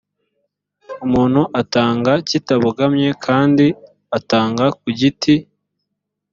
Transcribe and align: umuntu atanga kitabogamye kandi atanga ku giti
umuntu 1.05 1.41
atanga 1.61 2.11
kitabogamye 2.27 3.09
kandi 3.25 3.65
atanga 4.17 4.65
ku 4.79 4.87
giti 4.99 5.35